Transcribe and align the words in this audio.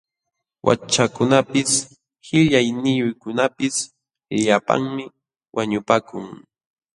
Wakchakunapis 0.67 1.71
qillayniyuqkunapis 2.25 3.75
llapanmi 4.41 5.03
wañupakun. 5.55 6.25